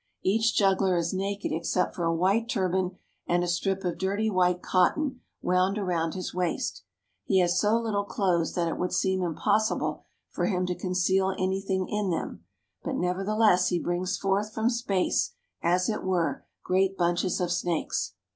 Each 0.23 0.55
juggler 0.55 0.97
is 0.97 1.13
naked 1.13 1.51
except 1.51 1.93
for 1.93 2.05
a 2.05 2.15
white 2.15 2.49
turban 2.49 2.97
and 3.27 3.43
a 3.43 3.47
strip 3.47 3.83
of 3.85 3.99
dirty 3.99 4.31
white 4.31 4.63
cotton, 4.63 5.21
wound 5.43 5.77
around 5.77 6.15
his 6.15 6.33
waist. 6.33 6.81
He 7.23 7.37
has 7.37 7.59
so 7.59 7.77
little 7.77 8.03
clothes 8.05 8.55
that 8.55 8.67
it 8.67 8.79
would 8.79 8.91
seem 8.93 9.21
impossible 9.21 10.01
for 10.31 10.47
him 10.47 10.65
to 10.65 10.73
conceal 10.73 11.35
anything 11.37 11.87
in 11.87 12.09
them, 12.09 12.43
but 12.83 12.93
Snake 12.93 12.93
Charmers. 12.93 13.03
nevertheless 13.05 13.67
he 13.67 13.77
brings 13.77 14.17
forth 14.17 14.51
from 14.55 14.71
space, 14.71 15.33
as 15.61 15.87
it 15.87 16.03
were, 16.03 16.45
great 16.63 16.97
bunches 16.97 17.39
of 17.39 17.51
snakes. 17.51 18.13